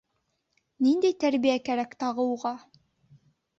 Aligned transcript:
—Ниндәй 0.85 1.13
тәрбиә 1.25 1.59
кәрәк 1.69 1.95
тағы 2.01 2.27
уға?! 2.35 2.57